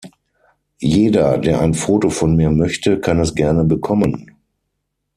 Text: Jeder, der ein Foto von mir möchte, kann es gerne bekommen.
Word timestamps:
Jeder, 0.79 1.37
der 1.37 1.61
ein 1.61 1.75
Foto 1.75 2.09
von 2.09 2.35
mir 2.35 2.49
möchte, 2.49 2.99
kann 2.99 3.19
es 3.19 3.35
gerne 3.35 3.65
bekommen. 3.65 4.31